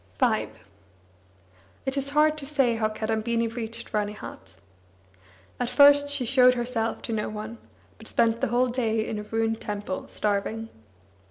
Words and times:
V 0.19 0.47
It 1.85 1.95
is 1.95 2.09
hard 2.09 2.35
to 2.39 2.45
say 2.47 2.77
how 2.77 2.89
Kadambini 2.89 3.47
reached 3.47 3.91
Ranihat. 3.91 4.55
At 5.59 5.69
first 5.69 6.09
she 6.09 6.25
showed 6.25 6.55
herself 6.55 7.03
to 7.03 7.13
no 7.13 7.29
one, 7.29 7.59
but 7.99 8.07
spent 8.07 8.41
the 8.41 8.47
whole 8.47 8.69
day 8.69 9.07
in 9.07 9.19
a 9.19 9.21
ruined 9.25 9.61
temple, 9.61 10.07
starving. 10.07 10.69